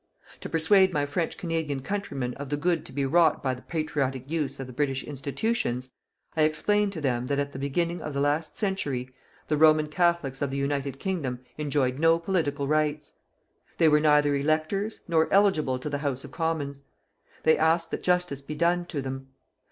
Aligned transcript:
To 0.39 0.49
persuade 0.49 0.91
my 0.93 1.05
French 1.05 1.37
Canadian 1.37 1.83
countrymen 1.83 2.33
of 2.33 2.49
the 2.49 2.57
good 2.57 2.87
to 2.87 2.91
be 2.91 3.05
wrought 3.05 3.43
by 3.43 3.53
the 3.53 3.61
patriotic 3.61 4.27
use 4.27 4.59
of 4.59 4.65
the 4.65 4.73
British 4.73 5.03
institutions, 5.03 5.91
I 6.35 6.41
explained 6.41 6.91
to 6.93 7.01
them 7.01 7.27
that 7.27 7.37
at 7.37 7.51
the 7.51 7.59
beginning 7.59 8.01
of 8.01 8.15
the 8.15 8.19
last 8.19 8.57
century, 8.57 9.11
the 9.47 9.57
Roman 9.57 9.85
Catholics 9.85 10.41
of 10.41 10.49
the 10.49 10.57
United 10.57 10.97
Kingdom 10.97 11.41
enjoyed 11.55 11.99
no 11.99 12.17
political 12.17 12.67
rights. 12.67 13.13
They 13.77 13.89
were 13.89 13.99
neither 13.99 14.33
electors, 14.35 15.01
nor 15.07 15.31
eligible 15.31 15.77
to 15.77 15.87
the 15.87 15.99
House 15.99 16.23
of 16.25 16.31
Commons. 16.31 16.81
They 17.43 17.55
asked 17.55 17.91
that 17.91 18.01
justice 18.01 18.41
be 18.41 18.55
done 18.55 18.85
to 18.87 19.03
them. 19.03 19.27